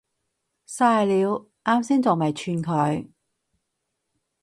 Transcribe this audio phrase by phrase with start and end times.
[0.67, 3.11] 曬料，岩先仲未串佢